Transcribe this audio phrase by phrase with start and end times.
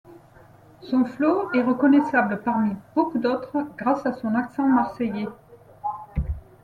[0.81, 5.27] Son flow est reconnaissable parmi beaucoup d'autres grâce à son accent marseillais.